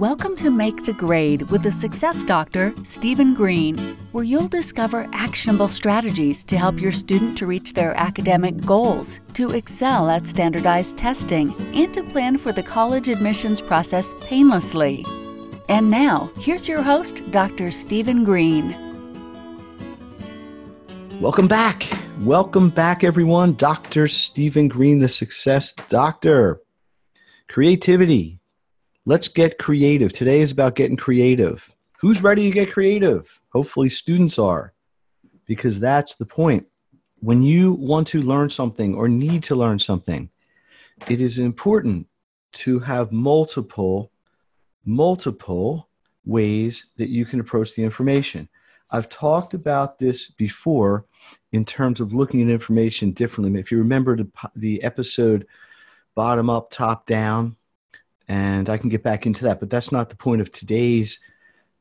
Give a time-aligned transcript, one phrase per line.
[0.00, 3.76] Welcome to Make the Grade with the Success Doctor, Stephen Greene,
[4.12, 9.50] where you'll discover actionable strategies to help your student to reach their academic goals, to
[9.50, 15.04] excel at standardized testing, and to plan for the college admissions process painlessly.
[15.68, 17.70] And now, here's your host, Dr.
[17.70, 18.74] Stephen Greene.
[21.20, 21.86] Welcome back.
[22.20, 23.52] Welcome back, everyone.
[23.52, 24.08] Dr.
[24.08, 26.62] Stephen Greene, the Success Doctor.
[27.48, 28.39] Creativity,
[29.10, 30.12] Let's get creative.
[30.12, 31.68] Today is about getting creative.
[31.98, 33.40] Who's ready to get creative?
[33.52, 34.72] Hopefully, students are,
[35.46, 36.64] because that's the point.
[37.18, 40.30] When you want to learn something or need to learn something,
[41.08, 42.06] it is important
[42.52, 44.12] to have multiple,
[44.84, 45.88] multiple
[46.24, 48.48] ways that you can approach the information.
[48.92, 51.04] I've talked about this before
[51.50, 53.58] in terms of looking at information differently.
[53.58, 55.48] If you remember the, the episode
[56.14, 57.56] bottom up, top down,
[58.30, 59.58] and I can get back into that.
[59.58, 61.18] But that's not the point of today's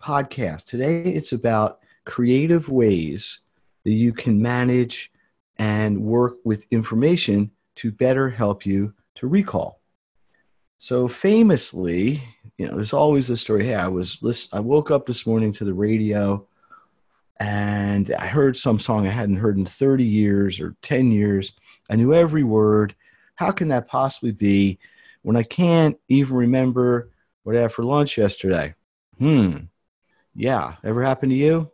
[0.00, 0.66] podcast.
[0.66, 3.40] Today, it's about creative ways
[3.84, 5.10] that you can manage
[5.56, 9.80] and work with information to better help you to recall.
[10.78, 12.22] So famously,
[12.58, 13.64] you know, there's always the story.
[13.64, 16.46] Hey, I was list- I woke up this morning to the radio
[17.40, 21.54] and I heard some song I hadn't heard in 30 years or 10 years.
[21.88, 22.94] I knew every word.
[23.36, 24.78] How can that possibly be?
[25.24, 27.10] When I can't even remember
[27.44, 28.74] what I had for lunch yesterday.
[29.18, 29.56] Hmm.
[30.34, 30.74] Yeah.
[30.84, 31.70] Ever happened to you?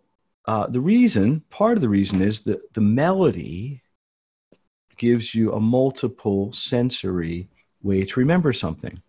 [0.46, 3.82] Uh, the reason, part of the reason is that the melody
[4.96, 7.48] gives you a multiple sensory
[7.82, 9.02] way to remember something.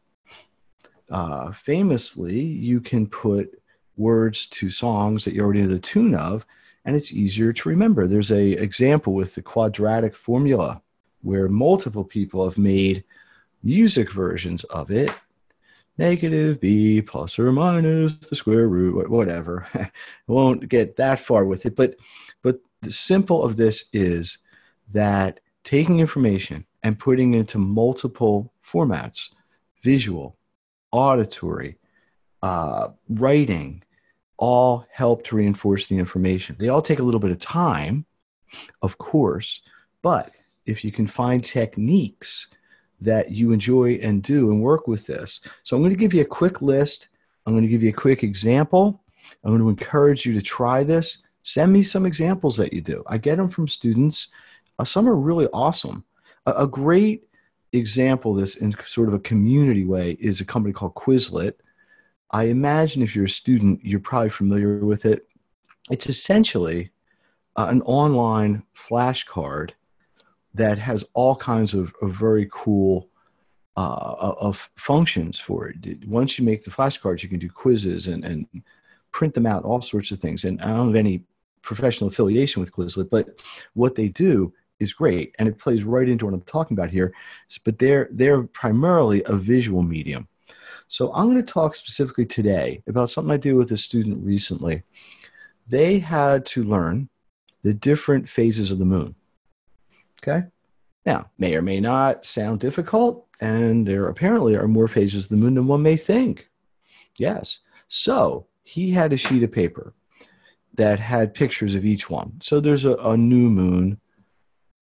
[1.11, 3.61] Uh, famously, you can put
[3.95, 6.47] words to songs that you already know the tune of,
[6.85, 8.07] and it's easier to remember.
[8.07, 10.81] There's a example with the quadratic formula
[11.21, 13.03] where multiple people have made
[13.63, 15.11] music versions of it.
[15.97, 19.67] Negative b plus or minus the square root whatever.
[20.27, 21.95] Won't get that far with it but
[22.41, 24.39] but the simple of this is
[24.93, 29.29] that taking information and putting it into multiple formats
[29.83, 30.37] visual
[30.91, 31.77] auditory
[32.41, 33.83] uh, writing
[34.37, 36.55] all help to reinforce the information.
[36.59, 38.05] They all take a little bit of time
[38.81, 39.61] of course
[40.01, 40.31] but
[40.65, 42.47] if you can find techniques
[43.01, 45.41] that you enjoy and do and work with this.
[45.63, 47.09] So I'm going to give you a quick list.
[47.45, 49.01] I'm going to give you a quick example.
[49.43, 51.23] I'm going to encourage you to try this.
[51.43, 53.03] Send me some examples that you do.
[53.07, 54.27] I get them from students.
[54.77, 56.03] Uh, some are really awesome.
[56.45, 57.23] A, a great
[57.73, 61.53] example this in sort of a community way is a company called Quizlet.
[62.31, 65.27] I imagine if you're a student, you're probably familiar with it.
[65.89, 66.91] It's essentially
[67.55, 69.71] uh, an online flashcard
[70.53, 73.09] that has all kinds of, of very cool
[73.77, 76.05] uh, of functions for it.
[76.05, 78.47] Once you make the flashcards, you can do quizzes and, and
[79.11, 80.43] print them out, all sorts of things.
[80.43, 81.23] And I don't have any
[81.61, 83.29] professional affiliation with Quizlet, but
[83.73, 87.13] what they do is great, and it plays right into what I'm talking about here.
[87.63, 90.27] But they're they're primarily a visual medium.
[90.87, 94.83] So I'm going to talk specifically today about something I did with a student recently.
[95.67, 97.09] They had to learn
[97.63, 99.15] the different phases of the moon.
[100.23, 100.45] Okay.
[101.05, 105.37] Now, may or may not sound difficult, and there apparently are more phases of the
[105.37, 106.49] moon than one may think.
[107.17, 107.59] Yes.
[107.87, 109.93] So he had a sheet of paper
[110.75, 112.33] that had pictures of each one.
[112.41, 113.99] So there's a, a new moon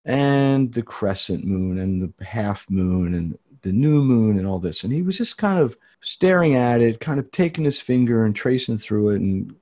[0.04, 4.84] and the crescent moon and the half moon and the new moon and all this.
[4.84, 8.34] And he was just kind of staring at it, kind of taking his finger and
[8.34, 9.54] tracing through it and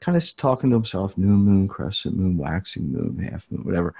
[0.00, 3.94] kind of talking to himself new moon, crescent moon, waxing moon, half moon, whatever.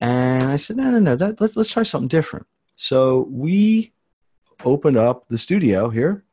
[0.00, 2.46] And I said, no, no, no, that, let's, let's try something different.
[2.76, 3.92] So we
[4.64, 6.24] opened up the studio here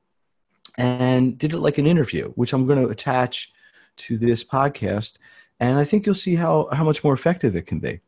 [0.77, 3.51] and did it like an interview, which I'm going to attach
[3.97, 5.17] to this podcast.
[5.59, 8.01] And I think you'll see how, how much more effective it can be.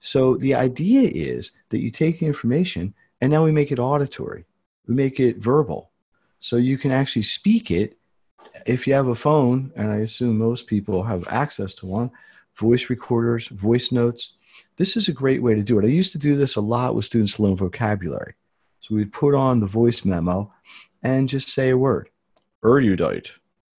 [0.00, 4.46] So the idea is that you take the information and now we make it auditory,
[4.86, 5.90] we make it verbal.
[6.38, 7.98] So you can actually speak it
[8.66, 12.10] if you have a phone, and I assume most people have access to one,
[12.56, 14.34] voice recorders, voice notes,
[14.76, 15.84] this is a great way to do it.
[15.84, 18.34] I used to do this a lot with students to learn vocabulary.
[18.80, 20.52] So we'd put on the voice memo
[21.02, 22.08] and just say a word.
[22.64, 23.32] Erudite.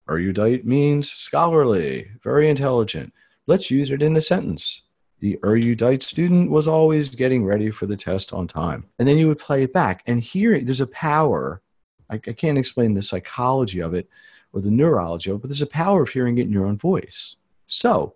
[0.10, 3.13] Erudite means scholarly, very intelligent.
[3.48, 4.84] Let's use it in a sentence.
[5.19, 8.86] The erudite student was always getting ready for the test on time.
[8.98, 10.01] And then you would play it back.
[10.07, 11.62] And here, there's a power.
[12.10, 14.10] I, I can't explain the psychology of it
[14.53, 16.77] or the neurology of it, but there's a power of hearing it in your own
[16.77, 17.36] voice.
[17.65, 18.15] So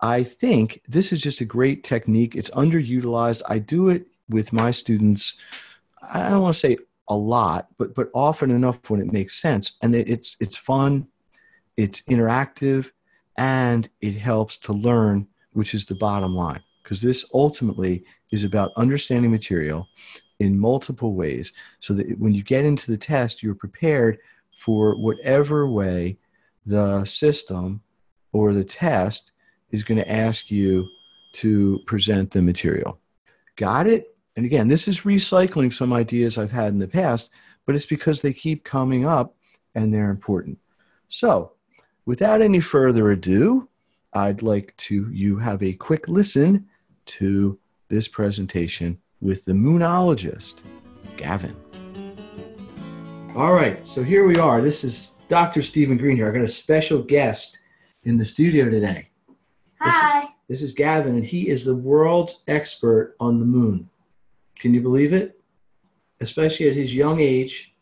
[0.00, 2.34] I think this is just a great technique.
[2.34, 3.42] It's underutilized.
[3.48, 5.36] I do it with my students.
[6.02, 6.78] I don't want to say
[7.08, 11.06] a lot, but but often enough when it makes sense, and it, it's it's fun,
[11.76, 12.90] it's interactive,
[13.38, 16.62] and it helps to learn, which is the bottom line.
[16.82, 19.88] Because this ultimately is about understanding material
[20.38, 24.18] in multiple ways, so that when you get into the test, you're prepared
[24.58, 26.18] for whatever way
[26.64, 27.80] the system
[28.32, 29.32] or the test
[29.70, 30.86] is going to ask you
[31.32, 32.98] to present the material.
[33.56, 34.16] Got it?
[34.36, 37.30] And again, this is recycling some ideas I've had in the past,
[37.64, 39.34] but it's because they keep coming up
[39.74, 40.58] and they're important.
[41.08, 41.52] So,
[42.04, 43.68] without any further ado,
[44.12, 46.66] I'd like to you have a quick listen
[47.06, 50.60] to this presentation with the moonologist,
[51.16, 51.65] Gavin.
[53.36, 54.62] All right, so here we are.
[54.62, 55.60] This is Dr.
[55.60, 56.26] Stephen Greene here.
[56.26, 57.58] I got a special guest
[58.04, 59.10] in the studio today.
[59.78, 60.28] Hi.
[60.48, 63.90] This is Gavin, and he is the world's expert on the moon.
[64.58, 65.38] Can you believe it?
[66.22, 67.74] Especially at his young age,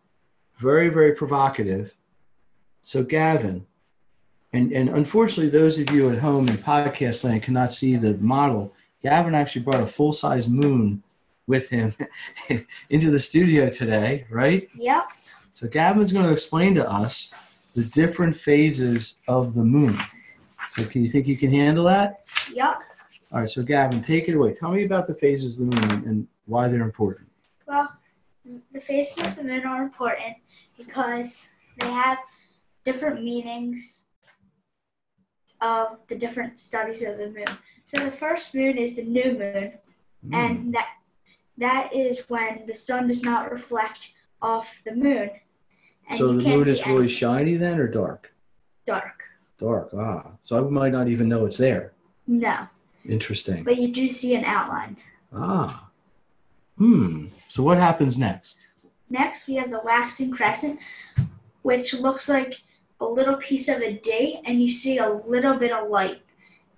[0.59, 1.95] very, very provocative.
[2.83, 3.65] So, Gavin,
[4.53, 8.75] and, and unfortunately, those of you at home in podcast land cannot see the model.
[9.05, 11.05] Gavin actually brought a full size moon
[11.47, 11.95] with him
[12.91, 14.69] into the studio today, right?
[14.75, 15.11] Yep.
[15.65, 19.97] So, Gavin's going to explain to us the different phases of the moon.
[20.73, 22.27] So, can you think you can handle that?
[22.53, 22.83] Yep.
[23.33, 24.53] All right, so Gavin, take it away.
[24.53, 27.31] Tell me about the phases of the moon and why they're important.
[27.67, 27.91] Well,
[28.75, 30.37] the phases of the moon are important
[30.77, 31.47] because
[31.79, 32.19] they have
[32.85, 34.05] different meanings
[35.63, 37.47] of the different studies of the moon.
[37.87, 39.73] So the first moon is the new moon,
[40.27, 40.35] Hmm.
[40.35, 40.89] and that
[41.57, 44.13] that is when the sun does not reflect
[44.43, 45.31] off the moon.
[46.09, 48.33] And so you the can't moon see is really shiny then or dark?
[48.85, 49.23] dark.
[49.59, 50.33] Dark, ah.
[50.43, 51.93] So I might not even know it's there.
[52.27, 52.67] No,
[53.09, 53.63] Interesting.
[53.65, 54.97] but you do see an outline.
[55.33, 55.89] Ah.
[56.77, 57.27] Hmm.
[57.49, 58.59] So what happens next?
[59.11, 60.81] Next, we have the waxing crescent,
[61.63, 62.63] which looks like
[63.01, 66.23] a little piece of a date, and you see a little bit of light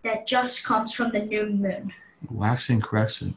[0.02, 1.92] that just comes from the new moon.
[2.30, 3.36] Waxing crescent.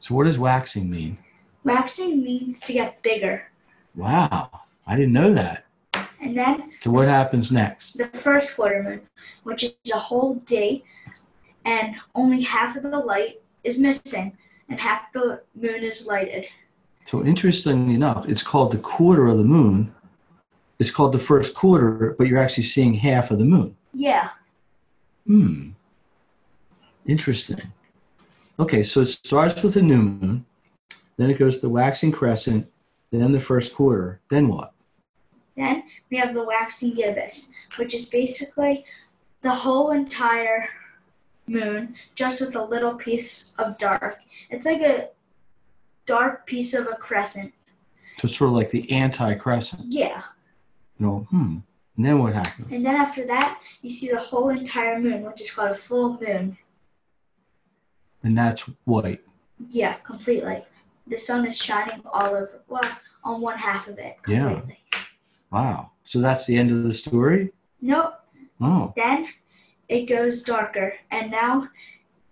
[0.00, 1.18] So what does waxing mean?
[1.64, 3.50] Waxing means to get bigger.
[3.94, 4.50] Wow.
[4.86, 5.64] I didn't know that.
[6.20, 7.96] And then So what happens next?
[7.98, 9.00] the first quarter moon,
[9.44, 10.84] which is a whole day,
[11.64, 14.36] and only half of the light is missing,
[14.68, 16.46] and half the moon is lighted.
[17.04, 19.92] So interestingly enough, it's called the quarter of the moon.
[20.78, 23.76] It's called the first quarter, but you're actually seeing half of the moon.
[23.94, 24.30] Yeah,
[25.26, 25.70] Hmm.
[27.06, 27.72] Interesting.
[28.58, 30.44] Okay, so it starts with the new moon,
[31.16, 32.70] then it goes to the waxing crescent,
[33.10, 34.20] then the first quarter.
[34.28, 34.72] Then what?
[35.56, 38.84] Then we have the waxing gibbous, which is basically
[39.42, 40.68] the whole entire
[41.46, 44.18] moon, just with a little piece of dark.
[44.50, 45.08] It's like a
[46.04, 47.52] dark piece of a crescent.
[48.18, 49.92] So it's sort of like the anti-crescent.
[49.92, 50.22] Yeah.
[50.98, 51.58] You know, hmm.
[51.96, 52.70] And then what happens?
[52.70, 56.18] And then after that, you see the whole entire moon, which is called a full
[56.20, 56.58] moon.
[58.22, 59.22] And that's white.
[59.70, 60.64] Yeah, completely.
[61.06, 62.82] The sun is shining all over, well,
[63.24, 64.60] on one half of it Yeah.
[65.50, 65.90] Wow.
[66.04, 67.52] So that's the end of the story?
[67.80, 68.14] Nope.
[68.60, 68.92] Oh.
[68.96, 69.28] Then
[69.88, 71.68] it goes darker, and now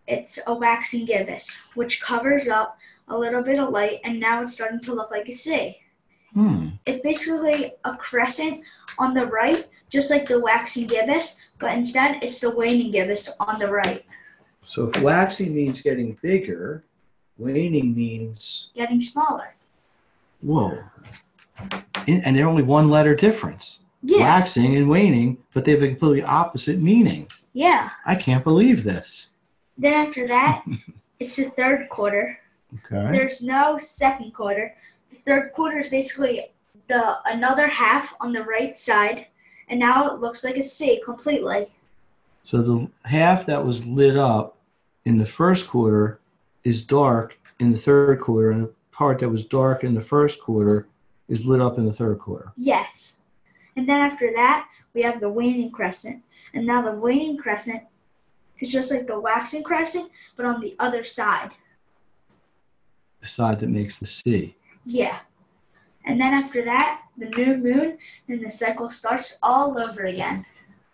[0.07, 2.79] it's a waxing gibbous, which covers up
[3.09, 5.77] a little bit of light, and now it's starting to look like a C.
[6.33, 6.69] Hmm.
[6.87, 8.63] It's basically a crescent
[8.99, 13.59] on the right, just like the waxing gibbous, but instead it's the waning gibbous on
[13.59, 14.05] the right,
[14.65, 16.85] So if waxing means getting bigger,
[17.39, 19.55] waning means getting smaller.
[20.41, 20.79] whoa.
[22.07, 23.81] And they're only one letter difference.
[24.03, 27.27] Yeah, Waxing and waning, but they have a completely opposite meaning.
[27.55, 27.91] yeah.
[28.05, 29.29] I can't believe this.
[29.79, 30.63] Then after that,
[31.19, 32.39] it's the third quarter.
[32.75, 33.11] Okay.
[33.11, 34.75] There's no second quarter.
[35.09, 36.53] The third quarter is basically
[36.89, 39.27] the another half on the right side,
[39.69, 41.69] and now it looks like a C completely.
[42.43, 44.59] So the half that was lit up
[45.07, 46.21] in the first quarter
[46.63, 50.41] is dark in the third quarter, and the part that was dark in the first
[50.43, 50.87] quarter
[51.29, 52.53] is lit up in the third quarter.
[52.57, 53.19] Yes.
[53.77, 56.23] And then after that, we have the waning crescent.
[56.53, 57.83] And now the waning crescent
[58.61, 61.51] is just like the waxing crescent, but on the other side.
[63.21, 64.55] The side that makes the C.
[64.85, 65.19] Yeah.
[66.05, 70.45] And then after that, the new moon, and the cycle starts all over again.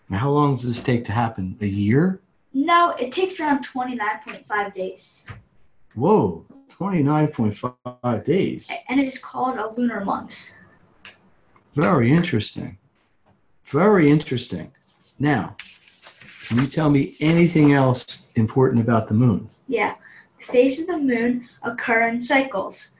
[0.09, 1.57] Now, how long does this take to happen?
[1.61, 2.21] A year?
[2.53, 5.27] No, it takes around 29.5 days.
[5.95, 6.45] Whoa,
[6.81, 8.69] 29.5 days.
[8.89, 10.49] And it is called a lunar month.
[11.75, 12.79] Very interesting.
[13.65, 14.73] Very interesting.
[15.19, 15.57] Now,
[16.49, 19.51] can you tell me anything else important about the moon?
[19.69, 19.95] Yeah.
[20.39, 22.95] The phases of the moon occur in cycles.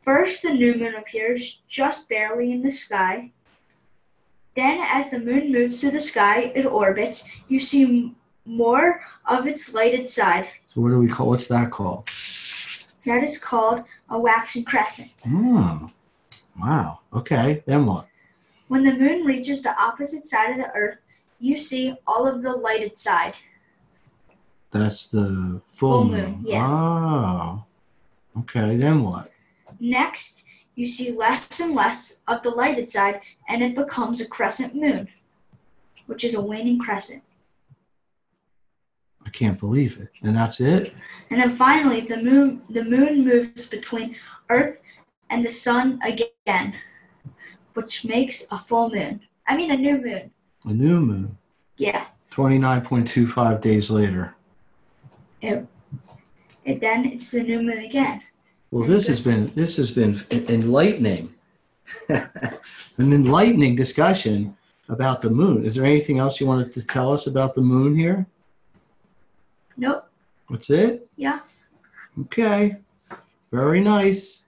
[0.00, 3.32] First, the new moon appears just barely in the sky.
[4.54, 7.28] Then, as the moon moves through the sky, it orbits.
[7.48, 8.14] You see
[8.46, 10.48] more of its lighted side.
[10.64, 11.28] So what do we call?
[11.28, 12.08] What's that called?
[13.06, 15.22] That is called a waxing crescent.
[15.22, 15.86] Hmm.
[16.60, 17.00] Wow.
[17.14, 17.62] Okay.
[17.64, 18.06] Then what?
[18.68, 20.98] When the moon reaches the opposite side of the earth,
[21.38, 23.34] you see all of the lighted side.
[24.72, 26.32] That's the full, Full moon.
[26.32, 26.66] moon, yeah.
[26.68, 27.64] Oh.
[28.40, 28.76] Okay.
[28.76, 29.30] Then what?
[29.78, 30.42] Next,
[30.74, 35.08] you see less and less of the lighted side, and it becomes a crescent moon,
[36.06, 37.22] which is a waning crescent.
[39.26, 40.08] I can't believe it.
[40.22, 40.94] And that's it.
[41.30, 44.14] And then finally, the moon the moon moves between
[44.48, 44.78] Earth
[45.28, 46.74] and the sun again,
[47.74, 49.20] which makes a full moon.
[49.48, 50.30] I mean a new moon.
[50.64, 51.36] A new moon.
[51.76, 52.06] Yeah.
[52.30, 54.34] Twenty-nine point two five days later.
[55.42, 55.66] It,
[56.64, 58.22] it then it's the new moon again.
[58.70, 61.34] Well, this has been this has been enlightening,
[62.08, 64.56] an enlightening discussion
[64.88, 65.64] about the moon.
[65.64, 68.26] Is there anything else you wanted to tell us about the moon here?
[69.76, 70.08] Nope.
[70.50, 71.08] That's it.
[71.16, 71.40] Yeah.
[72.20, 72.76] Okay.
[73.52, 74.44] Very nice.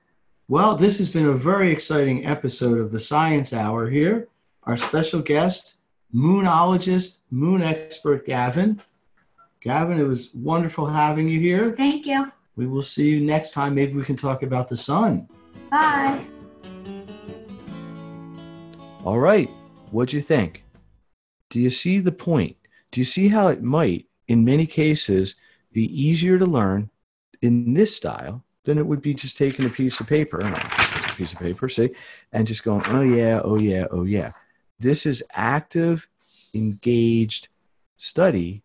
[0.49, 4.29] Well, this has been a very exciting episode of the Science Hour here.
[4.65, 5.75] Our special guest,
[6.15, 8.81] moonologist, moon expert Gavin.
[9.61, 11.75] Gavin, it was wonderful having you here.
[11.77, 12.33] Thank you.
[12.57, 13.75] We will see you next time.
[13.75, 15.29] Maybe we can talk about the sun.
[15.71, 16.27] Bye.
[19.05, 19.49] All right.
[19.91, 20.65] What'd you think?
[21.51, 22.57] Do you see the point?
[22.91, 25.35] Do you see how it might, in many cases,
[25.73, 26.91] be easier to learn
[27.43, 31.33] in this style than it would be just taking a piece of paper, a piece
[31.33, 31.91] of paper, see,
[32.33, 34.33] and just going, oh yeah, oh yeah, oh yeah.
[34.79, 36.07] This is active,
[36.55, 37.49] engaged
[37.97, 38.63] study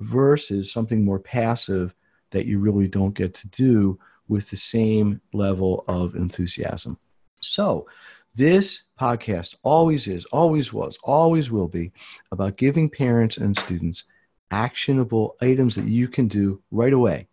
[0.00, 1.94] versus something more passive
[2.30, 6.98] that you really don't get to do with the same level of enthusiasm.
[7.40, 7.86] So,
[8.34, 11.92] this podcast always is, always was, always will be
[12.30, 14.04] about giving parents and students
[14.52, 17.26] actionable items that you can do right away.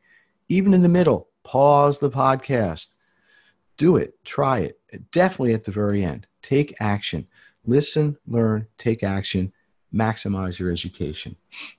[0.47, 2.88] Even in the middle, pause the podcast.
[3.77, 4.79] Do it, try it.
[5.11, 6.25] Definitely at the very end.
[6.41, 7.27] Take action.
[7.65, 9.53] Listen, learn, take action,
[9.93, 11.35] maximize your education.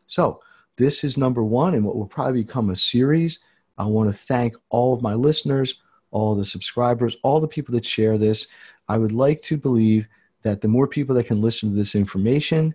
[0.06, 0.40] So,
[0.76, 3.40] this is number one, and what will probably become a series.
[3.76, 5.80] I want to thank all of my listeners,
[6.11, 8.47] all the subscribers, all the people that share this.
[8.88, 10.06] I would like to believe
[10.42, 12.75] that the more people that can listen to this information,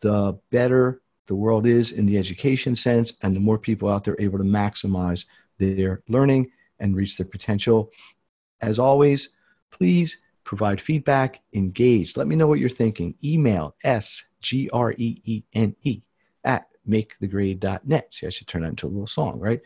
[0.00, 4.16] the better the world is in the education sense, and the more people out there
[4.18, 5.26] able to maximize
[5.58, 7.90] their learning and reach their potential.
[8.60, 9.30] As always,
[9.70, 12.16] please provide feedback, engage.
[12.16, 13.14] Let me know what you're thinking.
[13.22, 16.02] Email s g r e e n e
[16.44, 18.14] at makethegrade.net.
[18.14, 19.60] See, I should turn that into a little song, right?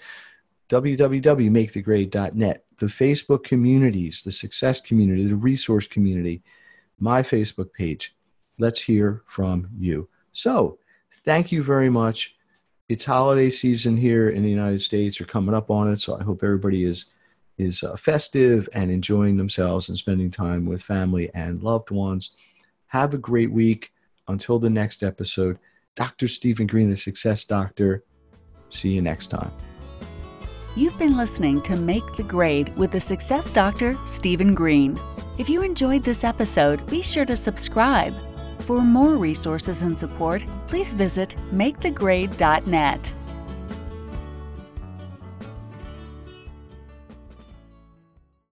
[0.71, 2.65] www.makethegrade.net.
[2.79, 6.43] The Facebook communities, the success community, the resource community,
[6.99, 8.15] my Facebook page.
[8.59, 10.09] Let's hear from you.
[10.33, 10.79] So,
[11.25, 12.35] thank you very much.
[12.89, 15.21] It's holiday season here in the United States.
[15.21, 17.13] We're coming up on it, so I hope everybody is
[17.59, 22.35] is uh, festive and enjoying themselves and spending time with family and loved ones.
[22.87, 23.93] Have a great week.
[24.29, 25.59] Until the next episode,
[25.97, 26.29] Dr.
[26.29, 28.05] Stephen Greene, the Success Doctor.
[28.69, 29.51] See you next time.
[30.77, 34.99] You've been listening to Make the Grade with the Success Doctor, Stephen Greene.
[35.37, 38.15] If you enjoyed this episode, be sure to subscribe.
[38.71, 43.15] For more resources and support, please visit makethegrade.net.